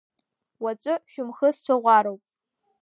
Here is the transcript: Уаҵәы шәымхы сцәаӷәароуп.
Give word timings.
Уаҵәы 0.63 0.93
шәымхы 1.11 1.49
сцәаӷәароуп. 1.55 2.21